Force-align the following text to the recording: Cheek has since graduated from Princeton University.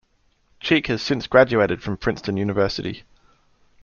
Cheek 0.59 0.87
has 0.87 0.99
since 1.03 1.27
graduated 1.27 1.83
from 1.83 1.95
Princeton 1.95 2.35
University. 2.35 3.03